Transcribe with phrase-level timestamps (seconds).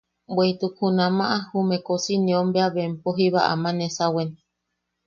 [0.35, 4.29] Bweʼituk junamaʼa jume kosineom bea bempo jiba ama nesawen.